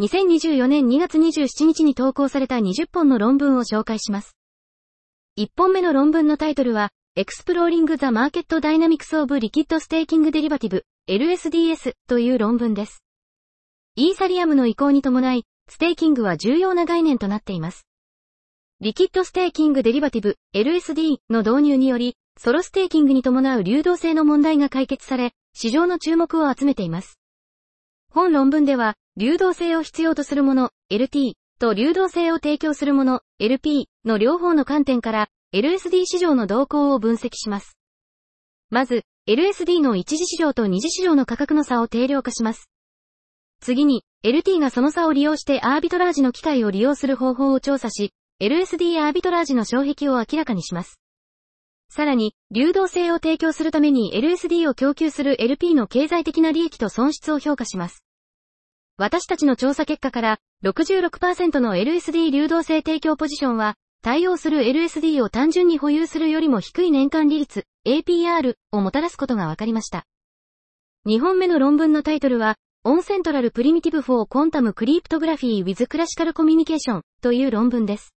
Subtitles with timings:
[0.00, 4.36] 2024年2月27日に投稿された20本の論文を紹介します。
[5.36, 13.02] 1本目の論文のタイトルは、Exploring the Market Dynamics of Liquid Staking Derivative, LSDs という論文です。
[13.96, 17.88] イーサリアムの移行に伴い、ステーキングは重要な概念となっています。
[18.80, 27.18] Liquid Staking Derivative LSD の導入により、ソロステーキングに伴う流動性の問題が解決され、市場の注目を集めています。
[28.10, 37.76] 本論文では、流動性を必要とするもの、LT、と流動性を提供するもの、LP の両方の観点から、LSD 市場の動向を分析します。
[38.70, 42.70] まず、LSD の一次市場と二次市場の価格の差を定量化します。
[43.60, 51.00] 次に、LT がその差を利用してアービトラージの機会を利用する方法を調査し、LSD アービトラージの障壁を明らかにします。
[51.90, 58.04] さらに、流動性を提供するために LSD を供給する LP の経済的な利益と損失を評価します。
[59.00, 70.04] 私たちの調査結果から66%の LSD 流動性提供ポジションは、対応する LSD を単純に保有するよりも低い年間利率、APR をもたらすことが分かりました。
[71.06, 78.12] 2本目の論文のタイトルは、オンセントラルプリミティブフォーコンタムクリプトグラフィー with クラシカルコミュニケーションという論文です。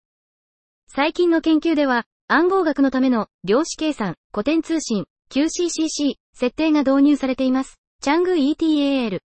[0.88, 7.78] 最近の研究では、暗号学のための量子計算、古典通信、QCCC、設定が導入されています。
[8.00, 9.20] チャング ETAL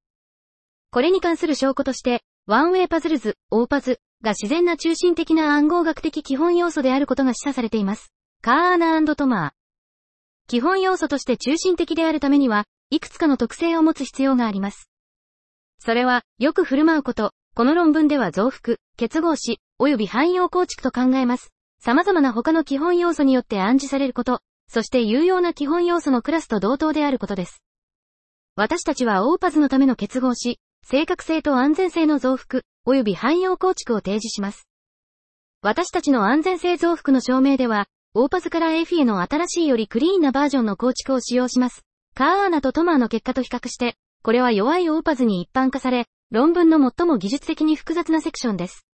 [0.91, 8.13] これに関する証拠として、 One-Way Puzzles、OWPuzz が自然な中心的な暗号学的基本要素であることが示唆されています。
[8.41, 9.51] Khurana Tomer。
[10.47, 14.89] 基本要素として中心的であるためには、いくつかの特性を持つ必要があります。
[15.79, 21.51] それは、よく振る舞うこと、この論文では増幅、結合子、及び汎用構築と考えます。
[21.79, 24.39] 様々な他の基本要素によって暗示されること、
[24.69, 27.61] そして有用な基本要素のクラスと同等であることです。
[28.55, 30.59] 私たちはオーパズのための結合子、
[30.89, 34.69] 正確性と安全性の増幅、及び汎用構築を提示します。
[35.61, 41.83] 私たちの安全性増幅の証明では、オーパズからエフィエの新しいよりクリーンなバージョンの構築を使用します。
[42.15, 48.85] カーアーナとトマーの結果と比較して、これは弱いオーパズに一般化され、論文の最も技術的に複雑なセクションです。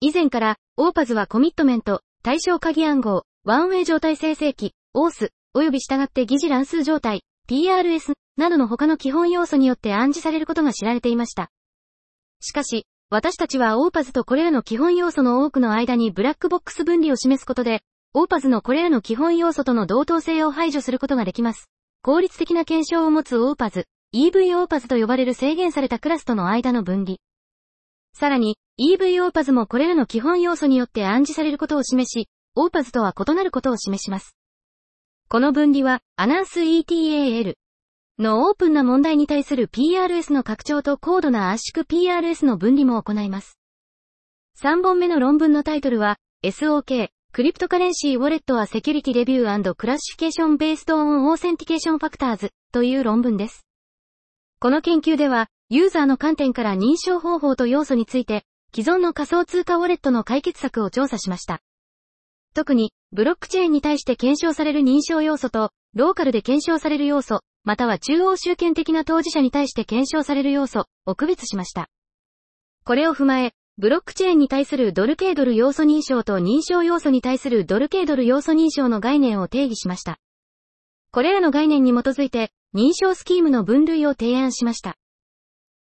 [0.00, 11.50] 以前から、オーパズはコミットメント、対象鍵暗号、ワンウェイ状態生成器、オース、及び従って疑似乱数状態、PRS などの他の基本要素によって暗示されることが知られていました。
[12.40, 17.82] しかし、私たちはオーパズとこれらの基本要素の多くの間にブラックボックス分離を示すことで、
[18.14, 21.68] オーパズのこれらの基本要素との同等性を排除することができます。
[22.02, 27.18] 効率的な検証を持つオーパズ、EV オーパズと呼ばれる制限されたクラスとの間の分離。
[28.14, 34.36] さらに、EV オーパズもこれらの基本要素によって暗示されることを示し、OWPuzz とは異なることを示します。
[35.28, 37.54] この分離は、 Ananth et al.、
[38.18, 43.58] のオープンな問題に対する PRS の拡張と高度な圧縮 PRS の分離も行います。
[44.60, 53.64] 3本目の論文のタイトルは、SOK、クリプトカレンシーウォレットはセキュリティレビュークラシフィケーションベースドオンオーセンティケーションファクターズという論文です。
[54.58, 58.42] この研究では、ユーザーの観点から認証方法と要素について、
[58.74, 61.60] 既存の仮想通貨ウォレットの解決策を調査しました。
[62.54, 71.90] 特に、ブロックチェーンに対して検証される認証要素と、ローカルで検証される要素、または中央集権的な当事者に対して検証される要素を区別しました。
[72.82, 80.18] これを踏まえ、ブロックチェーンに対するドルケードル要素認証と認証要素に対するドルケードル要素認証の概念を定義しました。
[81.10, 84.96] これらの概念に基づいて、認証スキームの分類を提案しました。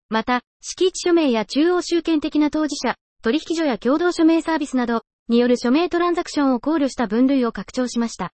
[0.09, 8.33] また、閾値署名や中央集権的な当事者、取引所や共同署名サービスなど、による署名トランザクションを考慮した分類を拡張しました。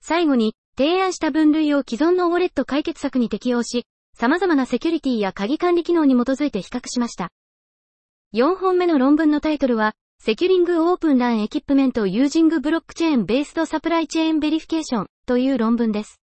[0.00, 3.86] 最後に、提案した分類を既存のウォレット解決策に適用し、
[4.16, 7.30] 様々なセキュリティや鍵管理機能に基づいて比較しました。
[8.34, 16.20] 4本目の論文のタイトルは、 Securing Open RAN Equipment Using Blockchain-Based Supply Chain Verification という論文です。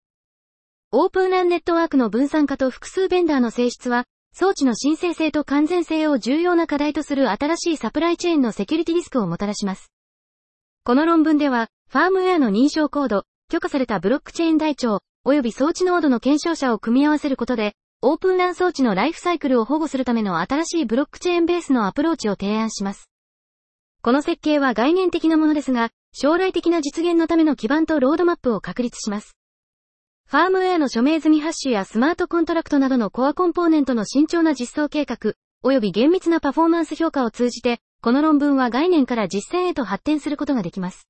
[0.90, 9.90] Open RAN ネットワークの分散化と複数ベンダーの性質は、装置の真正性と完全性を重要な課題とする新しいサプライチェーンのセキュリティリスクをもたらします。
[10.84, 23.10] この論文では、ファームウェアの認証コード、許可されたブロックチェーン台帳、及び装置ノードの検証者を組み合わせることで、 Open RAN 装置のライフサイクルを保護するための新しいブロックチェーンベースのアプローチを提案します。
[24.00, 29.36] この設計は概念的なものですが、将来的な実現のための基盤とロードマップを確立します。
[30.30, 41.06] ファームウェアの署名済みハッシュやスマートコントラクトなどのコアコンポーネントの慎重な実装計画、及び厳密なパフォーマンス評価を通じて、この論文は概念から実践へと発展することができます。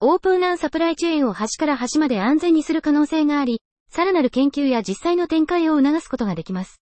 [0.00, 6.80] オープンランサプライチェーンを端から端まで安全にする可能性があり、さらなる研究や実際の展開を促すことができます。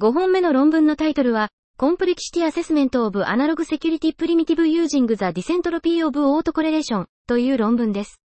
[0.00, 8.18] 5本目の論文のタイトルは、Complexity Assessment of Analog Security Primitive Using the Decentropy of Autocorrelation という論文です。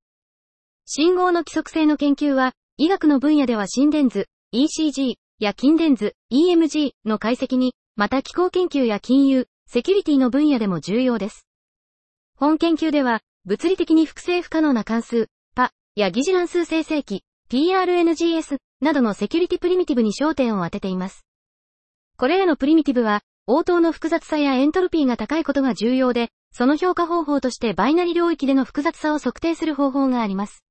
[0.86, 11.46] 信号の規則性の研究は、医学の分野では心電図、ECG や筋電図、EMG の解析に、また気候研究や金融、セキュリティの分野でも重要です。
[12.38, 21.26] 本研究では、物理的に複製不可能な関数、パ、や疑似乱数生成器、PRNGS などのセキュリティプリミティブに焦点を当てています。
[22.18, 30.64] これらのプリミティブは、応答の複雑さやエントロピーが高いことが重要で、その評価方法としてバイナリ領域での複雑さを測定する方法があります。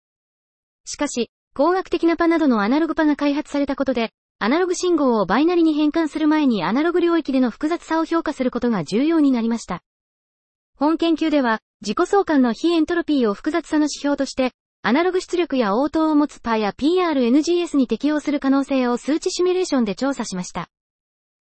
[0.85, 9.83] しかし、工学的なパなどのアナログパが開発されたことで、アナログ信号をバイナリに変換する前にアナログ領域での複雑さを評価することが重要になりました。
[10.81, 20.71] 本研究では、自己相関の非エントロピーを複雑さの指標として、アナログ出力や応答を持つパや PRNGS に適用する可能性を数値シミュレーションで調査しました。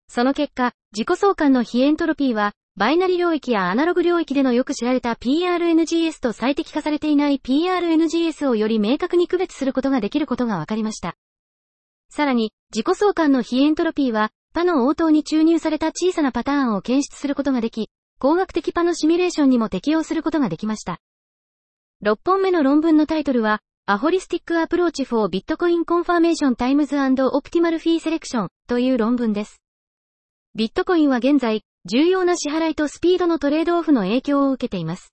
[0.07, 11.17] その結果、自己相関の非エントロピーは、バイナリ領域やアナログ領域でのよく知られた PRNGS と最適化されていない PRNGS をより明確に区別することができることが分かりました。
[12.11, 21.01] さらに、自己相関の非エントロピーは、パの応答に注入された小さなパターンを検出することができ、工学的パのシミュレーションにも適用することができました。
[22.03, 29.61] 6本目の論文のタイトルは、A Holistic Approach for Bitcoin Confirmation Times and Optimal Fee Selection という論文です。
[30.55, 35.13] ビットコインは現在、重要な支払いとスピードのトレードオフの影響を受けています。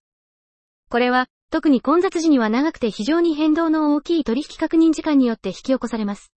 [0.90, 6.32] これは、特に混雑時には長くて非常に変動の大きい取引確認時間によって引き起こされます。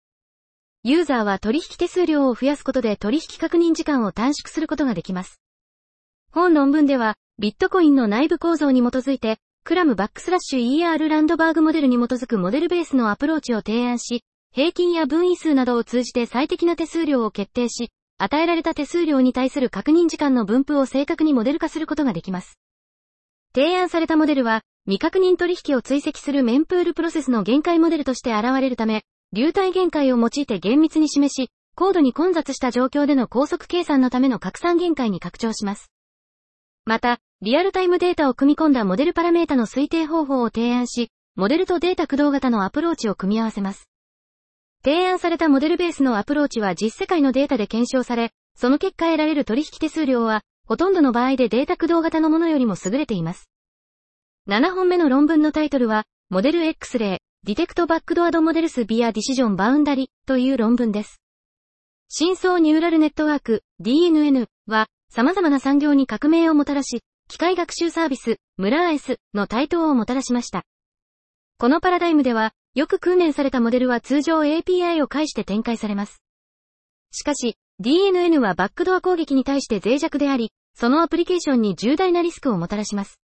[0.84, 5.40] ユーザーは取引手数料を増やすことで取引確認時間を短縮することができます。
[6.36, 22.60] 本論文では、ビットコインの内部構造に基づいて、クラムバックスラッシュ ER ランドバーグモデルに基づくモデルベースのアプローチを提案し、平均や分位数などを通じて最適な手数料を決定し、与えられた手数料に対する確認時間の分布を正確にモデル化することができます。
[23.56, 35.95] 提案されたモデルは、未確認取引を追跡するメンプールプロセスの限界モデルとして現れるため、流体限界を用いて厳密に示し、高度に混雑した状況での高速計算のための拡散限界に拡張します。
[36.86, 43.90] また、リアルタイムデータを組み込んだモデルパラメータの推定方法を提案し、モデルとデータ駆動型のアプローチを組み合わせます。
[44.84, 53.50] 提案されたモデルベースのアプローチは実世界のデータで検証され、その結果得られる取引手数料は、ほとんどの場合でデータ駆動型のものよりも優れています。
[54.48, 61.20] 7本目の論文のタイトルは、モデル X 例、ディテクトバックドアドモデルスビアディシジョンバウンダリという論文です。
[62.10, 64.86] 深層ニューラルネットワーク DNN は
[65.16, 70.64] 様々な産業に革命をもたらし、機械学習サービス、ムラー S の台頭をもたらしました。
[71.58, 76.22] このパラダイムでは、よく訓練されたモデルは通常 API を介して展開されます。
[77.14, 83.22] しかし、DNN はバックドア攻撃に対して脆弱であり、そのアプリケーションに重大なリスクをもたらします。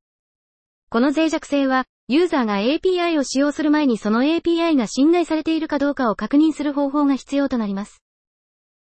[0.89, 8.01] この脆弱性は、ユーザーが API を使用する前にその API が信頼されているかどうかを確認する方法が必要となります。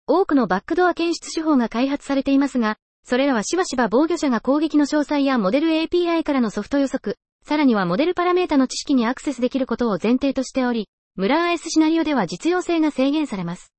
[0.08, 13.72] 多くのバックドア検出手法が開発されていますが、それらはしばしば防御者が攻撃の詳細やモデル API からのソフト予測、さらにはモデルパラメータの知識にアクセスできることを前提としており、ムラー S シナリオでは実用性が制限されます。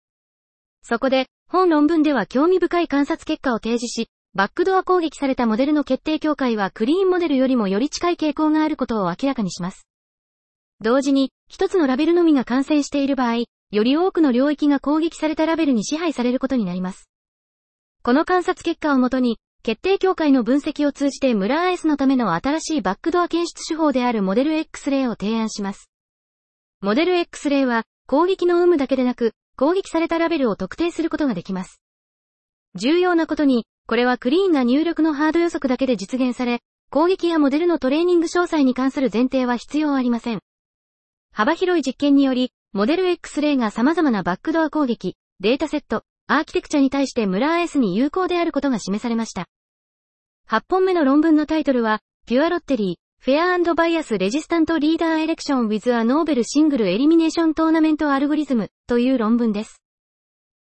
[0.82, 9.88] そこで、本論文では興味深い観察結果を提示し、バックドア攻撃されたモデルの決定境界はクリーンモデルよりもより近い傾向があることを明らかにします。
[10.80, 13.38] 同時に、一つのラベルのみが感染している場合、
[13.72, 17.08] より多くの領域が攻撃されたラベルに支配されることになります。
[18.06, 25.90] この観察結果をもとに、決定境界の分析を通じてムラー S のための新しいバックドア検出手法であるモデル X 例を提案します。
[26.80, 31.80] モデル X 例は攻撃の有無だけでなく、攻撃されたラベルを特定することができます。
[32.76, 36.60] 重要なことに、これはクリーンな入力のハード予測だけで実現され、
[36.90, 40.38] 攻撃やモデルのトレーニング詳細に関する前提は必要ありません。
[41.32, 49.46] 幅広い実験により、モデル X 例が様々なバックドア攻撃、データセット、アーキテクチャに対してムラー S に有効であることが示されました。
[50.50, 59.80] 8本目の論文のタイトルは、ピュアロッテリー、フェアバイアスレジスタントリーダーエレクション with a Nobel Single Elimination Tournament Algorithm という論文です。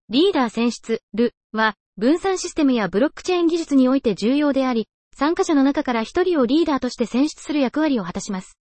[0.08, 8.58] リーダー選出、ルは、分散システムやブロックチェーン技術において重要であり、参加者の中から一人をリーダーとして選出する役割を果たします。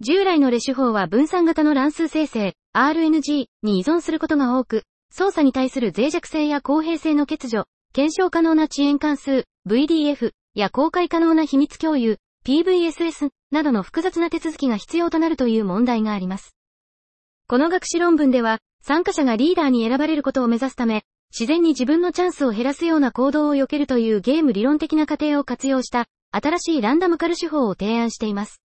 [0.00, 16.54] 従来のレ手法は分散型の乱数生成、RNG に依存することが多く、操作に対する脆弱性や公平性の欠如、検証可能な遅延関数、VDF や公開可能な秘密共有、PVSS などの複雑な手続きが必要となるという問題があります。
[17.46, 28.62] この学士論文では、参加者がリーダーに選ばれることを目指すため、自然に自分のチャンスを減らすような行動を避けるというゲーム理論的な過程を活用した、新しいランダムカル手法を提案しています。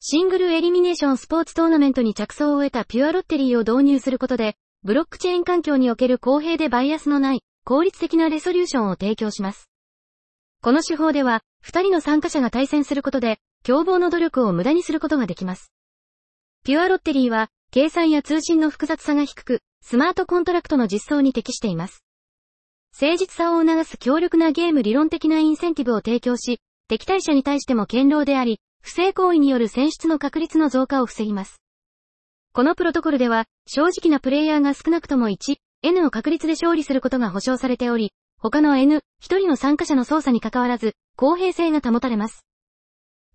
[0.00, 4.56] シングルエリミネーションスポーツトーナメントに着想を得たピュアロッテリーを導入することで、
[4.86, 9.68] ブロックチェーン環境における公平でバイアスのない効率的なソリューションを提供します。
[10.62, 15.72] この手法では、二人の参加者が対戦することで、共謀の努力を無駄にすることができます。
[16.64, 22.04] Pure Lottery は、計算や通信の複雑さが低く、スマートコントラクトの実装に適しています。
[22.92, 31.60] 誠実さを促す強力なゲーム理論的なインセンティブを提供し、敵対者に対しても堅牢であり、不正行為による選出の確率の増加を防ぎます。
[32.56, 42.46] このプロトコルでは、正直なプレイヤーが少なくとも1、N の確率で勝利することが保証されており、他の N、一人の参加者の操作に関わらず、公平性が保たれます。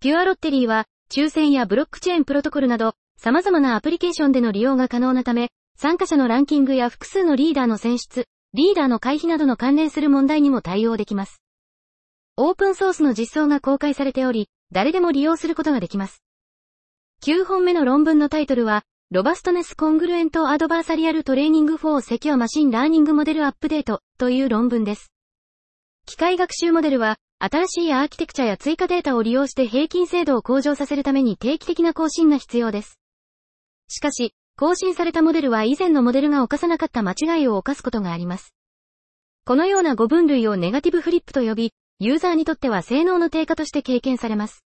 [0.00, 11.40] ピュアロッテリーは、抽選やブロックチェーンプロトコルなど、様々なアプリケーションでの利用が可能なため、参加者のランキングや複数のリーダーの選出、リーダーの回避などの関連する問題にも対応できます。
[12.36, 16.24] オープンソースの実装が公開されており、誰でも利用することができます。
[17.24, 18.82] 9本目の論文のタイトルは、
[19.14, 25.12] Robustness-Congruent Adversarial Training for Secure Machine Learning Model Update という論文です。
[26.06, 32.98] 機械学習モデルは、新しいアーキテクチャや追加データを利用して平均精度を向上させるために定期的な更新が必要です。
[33.86, 38.54] しかし、更新されたモデルは以前のモデルが犯さなかった間違いを犯すことがあります。
[39.44, 44.64] このような誤分類を negative flip と呼び、ユーザーにとっては性能の低下として経験されます。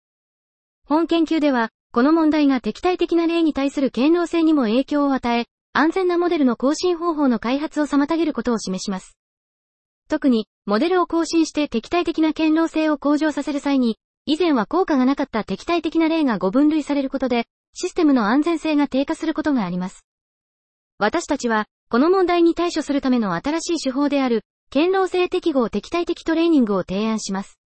[0.83, 9.15] 本研究では、この問題が敵対的な例に対する堅牢性にも影響を与え、安全なモデルの更新方法の開発を妨げることを示します。
[10.09, 17.45] 特に、モデルを更新して敵対的な堅牢性を向上させる際に、以前は効果がなかった敵対的な例が誤分類されることで、
[17.75, 20.03] システムの安全性が低下することがあります。
[20.97, 27.59] 私たちは、この問題に対処するための新しい手法である、堅牢性適合敵対的トレーニングを提案します。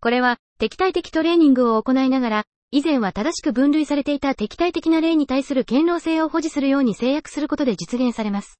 [0.00, 8.58] これは、敵対的トレーニングを行いながら、以前は正しく分類されていた敵対的な例に対する堅牢性を保持するように制約することで実現されます。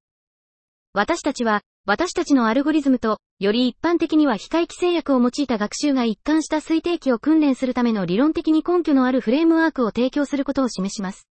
[0.92, 11.26] 私たちは、私たちのアルゴリズムと、より一般的には非回帰制約を用いた学習が一貫した推定器を訓練するための理論的に根拠のあるフレームワークを提供することを示します。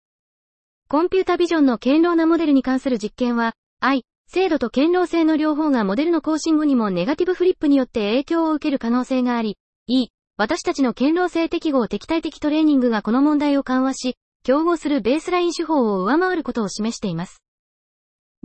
[0.87, 9.57] コンピュータビジョンの堅牢なモデルに関する実験は、I、精度と堅牢性の両方がモデルの更新後にもネガティブフリップによって影響を受ける可能性があり、
[9.87, 10.07] E、
[10.39, 14.15] 私たちの堅牢性適合敵対的トレーニングがこの問題を緩和し、
[14.45, 17.43] 競合するベースライン手法を上回ることを示しています。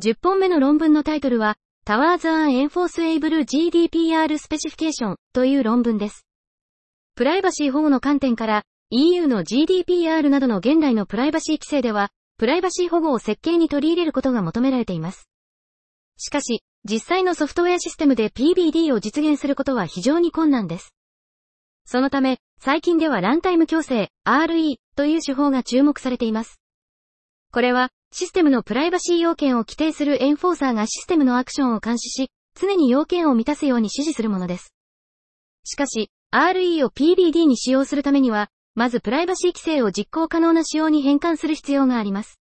[0.02, 1.54] 10本目の論文のタイトルは、
[1.86, 6.26] Towers are Enforceable GDPR Specification という論文です。
[7.14, 15.28] プライバシー保護の観点から、EU の GDPR などの現代のプライバシー規制では、プライバシー保護を設計に取り入れることが求められています。
[16.16, 20.93] しかし、実際のソフトウェアシステムで PBD を実現することは非常に困難です。
[21.86, 26.60] そのため、最近ではランタイム強制、RE という手法が注目されています。
[27.52, 34.72] これは、システムのプライバシー要件を規定するエンフォーサーがシステムのアクションを監視し、常に要件を満たすように指示するものです。
[35.64, 42.40] しかし、RE を PBD に使用するためには、まずプライバシー規制を実行可能な仕様に変換する必要があります。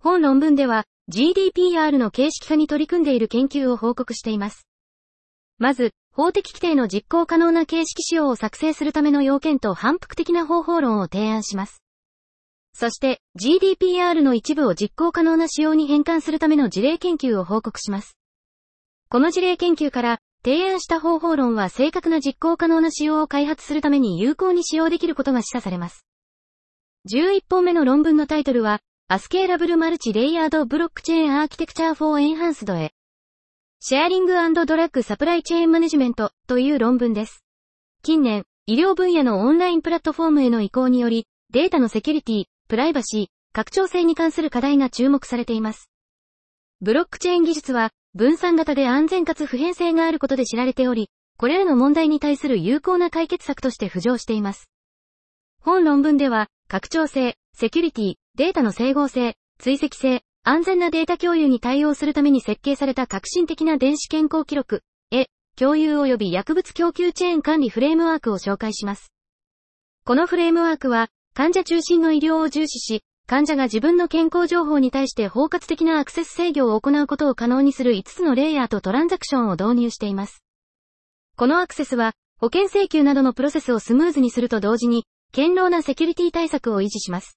[0.00, 4.66] 本論文では、GDPR の形式化に取り組んでいる研究を報告しています。
[5.58, 11.82] まず、法的規定の実行可能な形式仕様を作成するための要件と反復的な方法論を提案します。
[12.72, 18.16] そして、GDPR の一部を実行可能な仕様に変換するための事例研究を報告します。
[19.10, 26.06] この事例研究から、提案した方法論は正確な実行可能な仕様を開発するために有効に使用できることが示唆されます。
[27.12, 28.80] 11本目の論文のタイトルは、
[29.10, 32.95] A Scalable Multi-Layered Blockchain Architecture for Enhanced へ。
[33.78, 37.44] シェアリングドラッグサプライチェーンマネジメントという論文です。
[38.02, 45.90] 近年、医療分野のオンラインプラットフォームへの移行により、データのセキュリティ、プライバシー、拡張性に関する課題が注目されています。
[46.80, 54.70] ブロックチェーン技術は、分散型で安全かつ普遍性があることで知られており、これらの問題に対する有効な解決策として浮上しています。
[55.60, 65.26] 本論文では、拡張性、セキュリティ、データの整合性、追跡性、安全なデータ共有に対応するために設計された革新的な電子健康記録、へ、
[65.58, 69.12] 共有及び薬物供給チェーン管理フレームワークを紹介します。
[70.04, 80.44] このフレームワークは、患者中心の医療を重視し、患者が自分の健康情報に対して包括的なアクセス制御を行うことを可能にする5つのレイヤーとトランザクションを導入しています。
[81.36, 87.36] このアクセスは、保険請求などのプロセスをスムーズにすると同時に、堅牢なセキュリティ対策を維持します。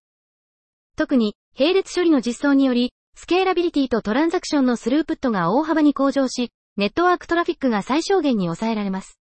[0.95, 9.19] 特に、並列処理の実装により、スケーラビリティとトランザクションのスループットが大幅に向上し、ネットワークトラフィックが最小限に抑えられます。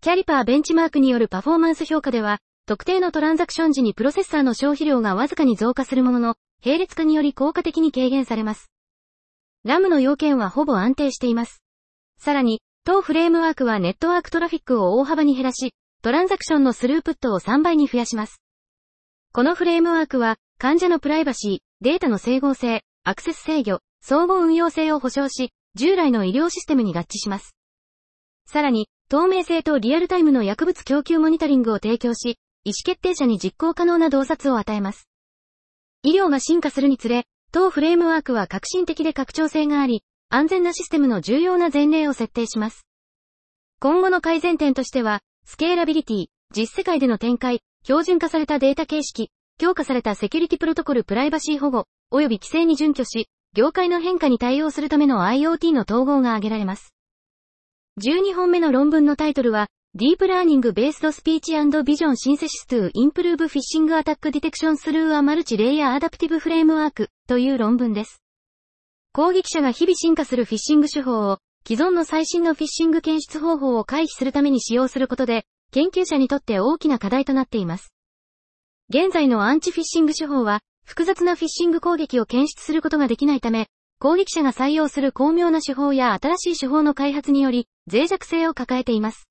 [0.00, 8.70] キャリパーベンチマークによるパフォーマンス評価では、特定のトランザクション時にプロセッサーの消費量がわずかに増加するものの、並列化により効果的に軽減されます。
[9.64, 11.62] ラムの要件はほぼ安定しています。
[12.18, 18.40] さらに、当フレームワークはネットワークトラフィックを大幅に減らし、トランザクションのスループットを3倍に増やします。
[19.32, 27.56] このフレームワークは、患者のプライバシー、データの整合性、アクセス制御、総合運用性を保証し、従来の医療システムに合致します。
[28.46, 35.08] さらに、透明性とリアルタイムの薬物供給モニタリングを提供し、意思決定者に実行可能な洞察を与えます。
[36.02, 42.86] 医療が進化するにつれ、当フレームワークは革新的で拡張性があり、安全なシステムの重要な前例を設定します。
[43.80, 56.94] 今後の改善点としては、スケーラビリティ、実世界での展開、標準化されたデータ形式、強化されたセキュリティプロトコルプライバシー保護、及び規制に準拠し、業界の変化に対応するための IoT の統合が挙げられます。
[58.00, 66.38] 12本目の論文のタイトルは、Deep Learning Based Speech and Vision Synthesis to Improve Phishing Attack Detection Through a Multi-Layer Adaptive
[66.38, 68.22] Framework という論文です。
[69.12, 77.92] 攻撃者が日々進化するフィッシング手法を、既存の最新のフィッシング検出方法を回避するために使用することで、研究者にとって大きな課題となっています。
[78.88, 83.68] 現在のアンチフィッシング手法は、複雑なフィッシング攻撃を検出することができないため、
[84.00, 89.28] 攻撃者が採用する巧妙な手法や新しい手法の開発により、脆弱性を抱えています。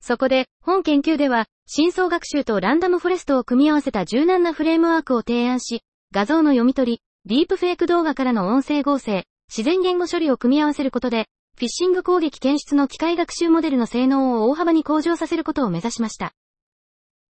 [0.00, 16.30] そこで、本研究では、深層学習とランダムフォレストを組み合わせた柔軟なフレームワークを提案し、画像の読み取り、ディープフェイク動画からの音声合成、自然言語処理を組み合わせることで、フィッシング攻撃検出の機械学習モデルの性能を大幅に向上させることを目指しました。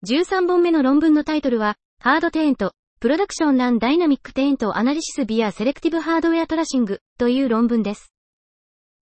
[0.05, 8.13] 13本目の論文のタイトルは、ハードテーント、プロダクションランダイナミックテーントアナリシスビアセレクティブハードウェアトラッシングという論文です。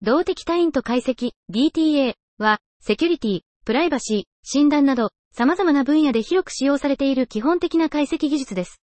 [0.01, 8.81] 動的単位と解析 DTA は、セキュリティ、プライバシー、診断など、様々な分野で広く使用されている基本的な解析技術です。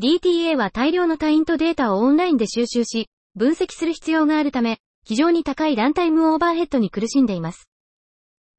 [0.00, 7.68] DTA は大量の単位とデータをオンラインで収集し、分析する必要があるため、非常に高いランタイムオーバーヘッドに苦しんでいます。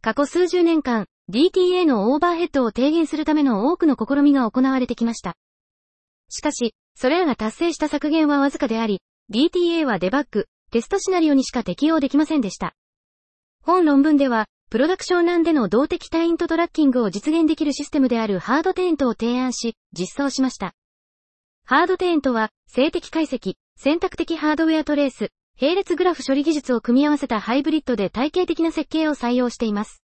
[0.01, 5.37] 過去数十年間、DTA のオーバーヘッドを低減するための多くの試みが行われてきました。
[6.29, 12.75] しかし、それらが達成した削減はわずかであり、DTA はデバッグ、テストシナリオにしか適用できませんでした。
[13.61, 20.73] 本論文では、プロダクション欄での動的単イントトラッキングを実現できるシステムであるハードテーントを提案し、実装しました。
[21.65, 30.03] HardTaint は、静的解析、選択的ハードウェアトレース、並列グラフ処理技術を組み合わせたハイブリッドで体系的な設計を採用しています。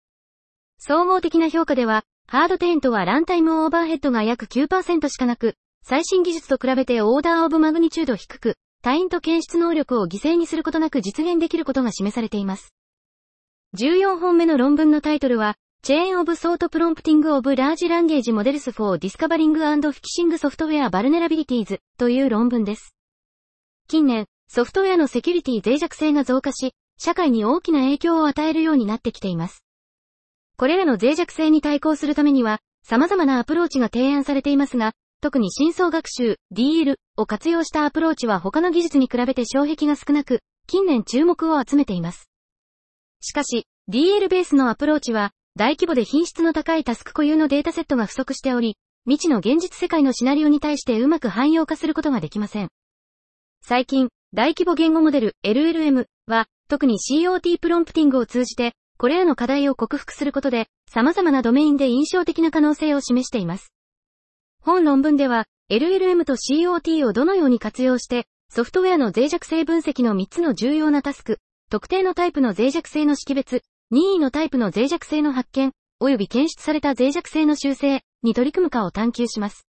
[0.79, 12.73] 総合的な評価では、 HardTaint はランタイムオーバーヘッドが約9%しかなく、最新技術と比べて order of magnitude 低く、 taint 検出能力を犠牲にすることなく実現できることが示されています。
[13.77, 22.95] 14本目の論文のタイトルは、Chain of Thought Prompting of Large Language Models for Discovering and Fixing Software Vulnerabilities という論文です。
[23.89, 29.65] 近年、ソフトウェアのセキュリティ脆弱性が増加し、社会に大きな影響を与えるようになってきています。
[30.57, 34.93] これらの脆弱性に対抗するためには、様々なアプローチが提案されていますが、
[35.23, 42.29] 特に深層学習 DL を活用したアプローチは他の技術に比べて障壁が少なく、近年注目を集めています。
[43.21, 52.69] しかし、DL ベースのアプローチは、大規模で品質の高いタスク固有のデータセットが不足しており、未知の現実世界のシナリオに対してうまく汎用化することができません。
[53.65, 63.73] 最近、大規模言語モデル LLM は、特に COT プロンプティングを通じて、これらの課題を克服することで、様々なドメインで印象的な可能性を示しています。
[64.63, 79.67] 本論文では、LLM と COT をどのように活用して、ソフトウェアの脆弱性分析の3つの重要なタスク、特定のタイプの脆弱性の識別、任意のタイプの脆弱性の発見、及び検出された脆弱性の修正に取り組むかを探求します。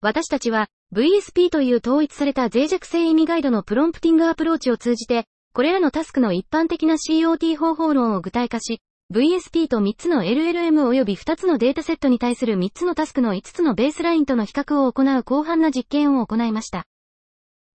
[0.00, 8.80] 私たちは VSP という統一された脆弱性意味ガイドのプロンプティングアプローチを通じて、これらのタスクの一般的な COT 方法論を具体化し、
[9.12, 16.86] VSP と3つの LLM 及び2つのデータセットに対する3つのタスクの5つのベースラインとの比較を行う広範な実験を行いました。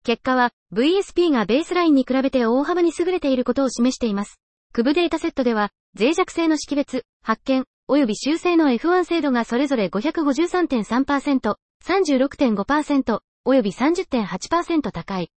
[0.02, 4.40] 結果は VSP がベースラインに比べて大幅に優れていることを示しています。
[4.72, 15.30] 区部データセットでは、脆弱性の識別、発見、及び修正の F1 精度がそれぞれ553.3%、36.5%、及び30.8%高い。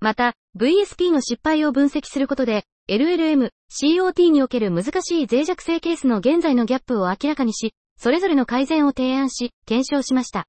[0.00, 10.46] また、VSP の失敗を分析することで、LLM、COT における難しい脆弱性ケースの現在のギャップを明らかにし、それぞれの改善を提案し、検証しました。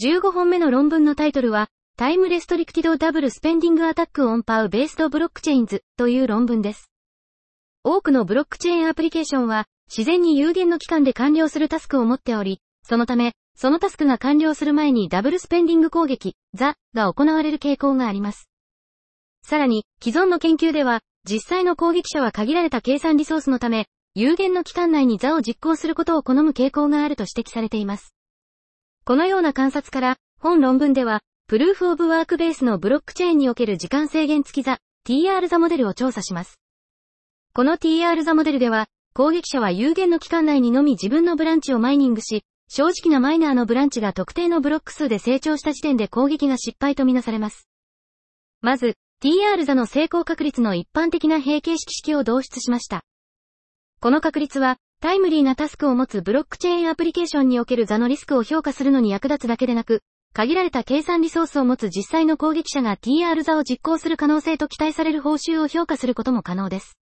[0.00, 6.90] 15本目の論文のタイトルは、Time-Restricted Double-Spending Attack on PoW-based Blockchains という論文です。
[7.84, 18.48] 多くのブロックチェーンアプリケーションは、自然に有限の期間で完了するタスクを持っており、そのため、そのタスクが完了する前にダブルスペンディング攻撃、ザ、が行われる傾向があります。
[19.42, 28.14] さらに、既存の研究では、実際の攻撃者は限られた計算リソースのため、有限の期間内にザを実行することを好む傾向があると指摘されています。
[29.04, 36.58] このような観察から、本論文では、プルーフオブワークベースのブロックチェーンにおける時間制限付きザ、TR ザモデルを調査します。
[37.52, 47.68] この TR ザモデルでは、攻撃者は有限の期間内にのみ自分のブランチをマイニングし、正直なマイナーのブランチが特定のブロック数で成長した時点で攻撃が失敗とみなされます。
[48.60, 53.02] まず、TR 座の成功確率の一般的な平形式式を導出しました。
[54.00, 60.02] この確率は、タイムリーなタスクを持つブロックチェーンアプリケーションにおける座のリスクを評価するのに役立つだけでなく、
[60.34, 66.96] 限られた計算リソースを持つ実際の攻撃者が TR 座を実行する可能性と期待される報酬を評価することも可能です。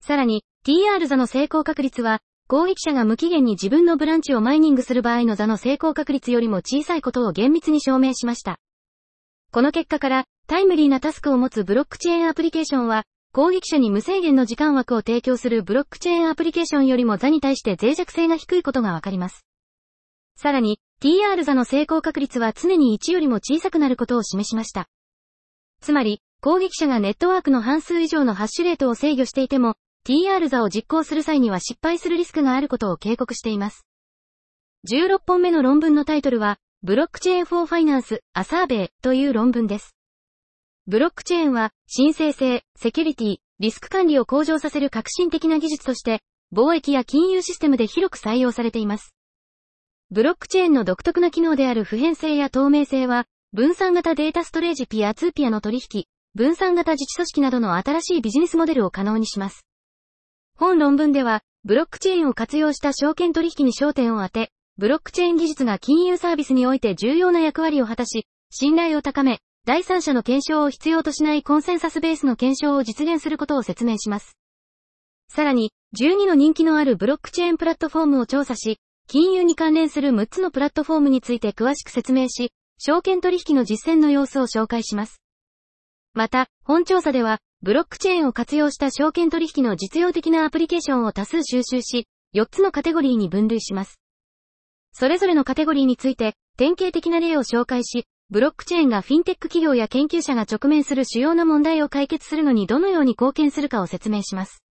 [0.00, 8.58] さらに、TR 座の成功確率は、攻撃者が無期限に自分のブランチをマイニングする場合の座の成功確率よりも小さいことを厳密に証明しました。
[9.52, 19.44] この結果から、タイムリーなタスクを持つブロックチェーンアプリケーションは、攻撃者に無制限の時間枠を提供するブロックチェーンアプリケーションよりも座に対して脆弱性が低いことがわかります。
[20.36, 24.88] さらに、TR 座の成功確率は常に1よりも小さくなることを示しました。
[25.82, 29.74] つまり、攻撃者がネットワークの半数以上のハッシュレートを制御していても、
[30.06, 33.86] TR 座を実行する際には失敗するリスクがあることを警告しています。
[34.90, 39.97] 16本目の論文のタイトルは、 Blockchain for Finance、A Survey という論文です。
[40.90, 49.14] ブロックチェーンは、真正性、セキュリティ、リスク管理を向上させる革新的な技術として、貿易や金融システムで広く採用されています。
[50.10, 59.66] ブロックチェーンの独特な機能である普遍性や透明性は、分散型データストレージピアツーピアの取引、分散型自治組織などの新しいビジネスモデルを可能にします。
[60.56, 74.38] 本論文では、ブロックチェーンを活用した証券取引に焦点を当て、ブロックチェーン技術が金融サービスにおいて重要な役割を果たし、信頼を高め、第三者の検証を必要としないコンセンサスベースの検証を実現することを説明します。
[75.28, 78.78] さらに、12の人気のあるブロックチェーンプラットフォームを調査し、
[79.08, 85.20] 金融に関連する6つのプラットフォームについて詳しく説明し、証券取引の実践の様子を紹介します。
[86.14, 94.00] また、本調査では、ブロックチェーンを活用した証券取引の実用的なアプリケーションを多数収集し、4つのカテゴリーに分類します。
[94.92, 104.62] それぞれのカテゴリーについて、典型的な例を紹介し、ブロックチェーンがフィンテック企業や研究者が直面する主要な問題を解決するのにどのように貢献するかを説明します。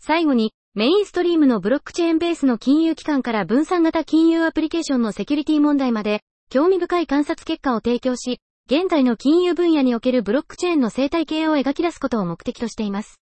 [0.00, 13.20] 最後に、メインストリームのブロックチェーンベースの金融機関から分散型金融アプリケーションのセキュリティ問題まで、興味深い観察結果を提供し、現在の金融分野におけるブロックチェーンの生態系を描き出すことを目的としています。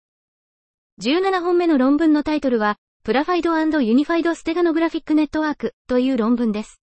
[1.01, 6.79] 17本目の論文のタイトルは、 Purified Unified Steganographic Network という論文です。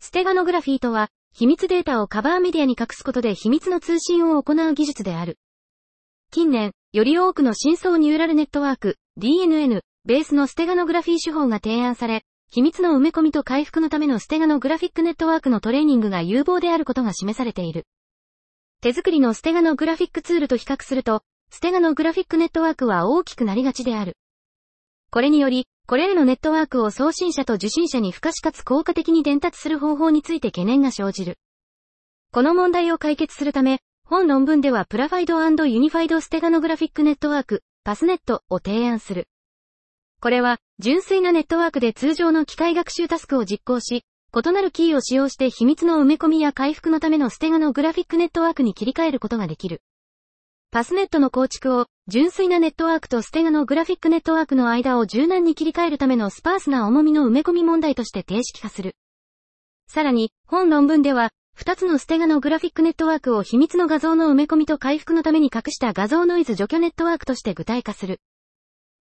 [0.00, 1.08] ステガノグラフィーとは、
[1.38, 5.38] 秘密データをカバーメディアに隠すことで秘密の通信を行う技術である。
[6.32, 17.86] 近年、より多くの深層ニューラルネットワーク、DNN、ベースのステガノグラフィー手法が提案され、秘密の埋め込みと回復のためのステガのグラフィックネットワークのトレーニングが有望であることが示されている。
[18.80, 24.16] 手作りのステガのグラフィックツールと比較すると、ステガのグラフィックネットワークは大きくなりがちである。
[25.12, 31.38] これにより、これらのネットワークを送信者と受信者に不可視かつ効果的に伝達する方法について懸念が生じる。
[32.30, 39.28] この問題を解決するため、本論文では Purified Unified Steganographic Network、PUSNet を提案する。
[40.20, 44.04] これは、純粋なネットワークで通常の機械学習タスクを実行し、
[44.36, 49.80] 異なるキーを使用して秘密の埋め込みや回復のためのステガノグラフィックネットワークに切り替えることができる。
[50.70, 58.94] PUSNet の構築を、純粋なネットワークとステガノグラフィックネットワークの間を柔軟に切り替えるためのスパースな重みの埋め込み問題として定式化する。
[59.88, 68.20] さらに、本論文では、二つのステガのグラフィックネットワークを秘密の画像の埋め込みと回復のために隠した画像ノイズ除去ネットワークとして具体化する。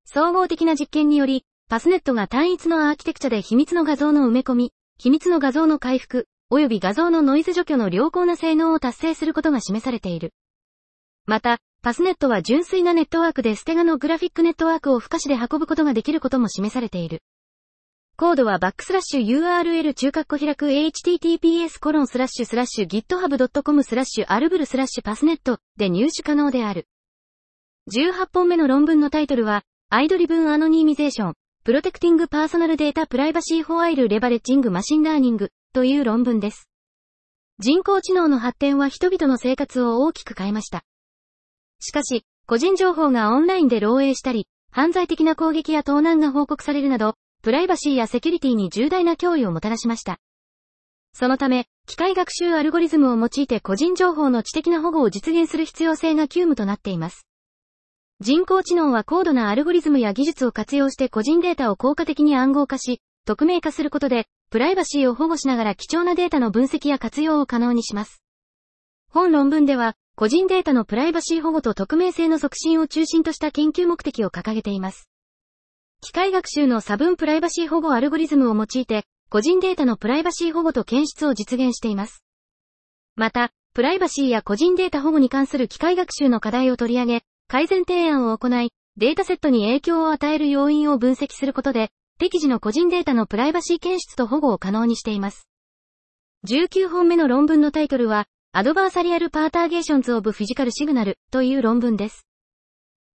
[0.05, 10.31] 総合的な実験により、パスネットが単一のアーキテクチャで秘密の画像の埋め込み、秘密の画像の回復、及び画像のノイズ除去の良好な性能を達成することが示されている。
[11.29, 17.21] また、パスネットは純粋なネットワークでステガのグラフィックネットワークを不可視で運ぶことができることも示されている。
[18.17, 26.87] コードはバックスラッシュ URL 中括弧開く https コロンスラッシュスラッシュ github.com スラッシュアルブルスラッシュ PUSNet で入手可能である。
[27.93, 36.67] 18本目の論文のタイトルは、 AI-Driven Anonymization、Protecting Personal Data Privacy While Leveraging Machine Learning という論文です。
[37.59, 40.83] 人工知能の発展は人々の生活を大きく変えました。
[41.79, 50.19] しかし、個人情報がオンラインで漏洩したり、犯罪的な攻撃や盗難が報告されるなど、プライバシーやセキュリティに重大な脅威をもたらしました。
[51.13, 57.25] そのため、機械学習アルゴリズムを用いて個人情報の知的な保護を実現する必要性が急務となっています。
[58.19, 68.21] 人工知能は高度なアルゴリズムや技術を活用して個人データを効果的に暗号化し、匿名化することで、プライバシーを保護しながら貴重なデータの分析や活用を可能にします。
[69.09, 75.07] 本論文では、個人データのプライバシー保護と匿名性の促進を中心とした研究目的を掲げています。
[76.01, 82.25] 機械学習の差分プライバシー保護アルゴリズムを用いて、個人データのプライバシー保護と検出を実現しています。
[83.15, 95.47] また、プライバシーや個人データ保護に関する機械学習の課題を取り上げ、改善提案を行い、データセットに影響を与える要因を分析することで、適時の個人データのプライバシー検出と保護を可能にしています。
[96.45, 102.25] 19本目の論文のタイトルは、アドバーサリアルパーターゲーションズオブフィジカルシグナルという論文です。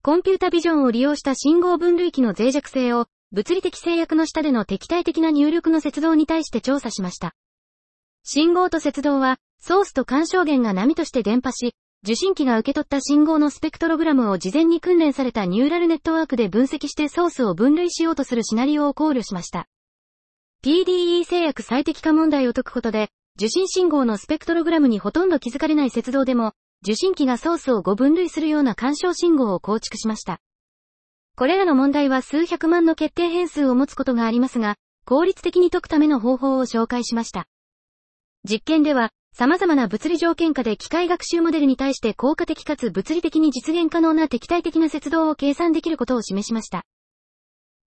[0.03, 7.33] コンピュータビジョンを利用した信号分類器の脆弱性を、物理的制約の下での敵対的な入力の接動に対して調査しました。
[8.23, 19.65] 信号と接動は、ソースと干渉源が波として伝播し、受信機が受け取った信号のスペクトログラムを事前に訓練されたニューラルネットワークで分析してソースを分類しようとするシナリオを考慮しました。
[20.63, 30.39] PDE 制約最適化問題を解くことで、受信信号のスペクトログラムにほとんど気づかれない接動でも、受信機がソースを5分類するような干渉信号を構築しました。
[31.35, 37.47] これらの問題は数百万の決定変数を持つことがありますが、効率的に解くための方法を紹介しました。
[38.47, 46.83] 実験では、様々な物理条件下で機械学習モデルに対して効果的かつ物理的に実現可能な敵対的な接動を計算できることを示しました。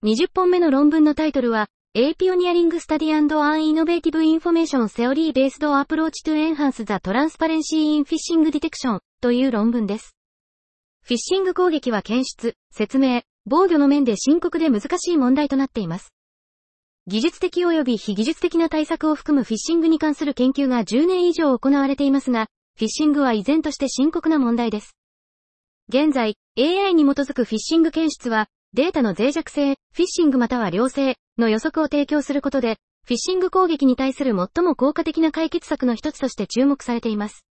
[0.03, 8.05] 20本目の論文のタイトルは、A Pioneering Study and an Innovative Information Theory Based Approach to Enhance the Transparency in
[8.05, 10.15] Phishing Detection という論文です。
[11.05, 16.13] フィッシング攻撃は検出、説明、防御の面で深刻で難しい問題となっています。
[17.07, 24.95] 技術的及び非技術的な対策を含むフィッシングに関する研究が10年以上行われていますが、フィッシングは依然として深刻な問題です。
[25.89, 37.47] 現在、AI に基づくフィッシング検出は、データの脆弱性、フィッシングまたは良性の予測を提供することで、フィッシング攻撃に対する最も効果的な解決策の一つとして注目されています。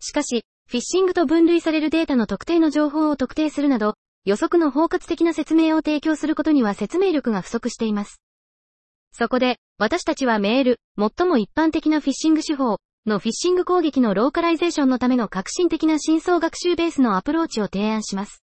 [0.00, 8.20] しかし、フィッシングと分類されるデータの特定の情報を特定するなど、予測の包括的な説明を提供することには説明力が不足しています。
[9.12, 18.42] そこで、私たちはメール、最も一般的なフィッシング手法のフィッシング攻撃のローカライゼーションのための革新的な深層学習ベースのアプローチを提案します。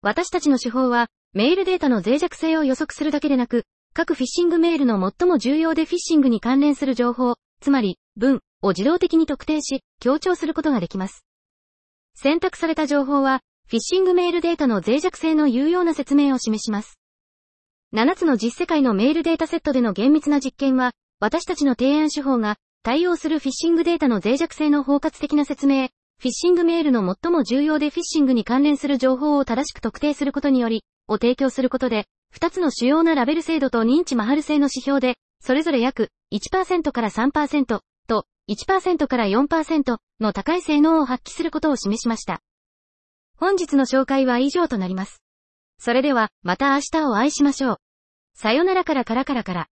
[0.00, 11.24] 私たちの手法は、メールデータの脆弱性を予測するだけでなく、各フィッシングメールの最も重要でフィッシングに関連する情報、つまり、文を自動的に特定し、強調することができます。
[12.14, 17.00] 選択された情報は、フィッシングメールデータの脆弱性の有用な説明を示します。
[17.92, 25.88] 7つの実世界のメールデータセットでの厳密な実験は、私たちの提案手法が、対応するフィッシングデータの脆弱性の包括的な説明、
[26.20, 37.64] フィッシングメールの最も重要でフィッシングに関連する情報を正しく特定することにより、を提供することで、2つの主要なラベル制度と認知マハル性の指標で、それぞれ約1%から3%
[38.06, 42.40] と1%から4%の高い性能を発揮することを示しました。
[43.38, 45.22] 本日の紹介は以上となります。
[45.78, 47.76] それでは、また明日をお会いしましょう。
[48.34, 49.68] さよならからからからから。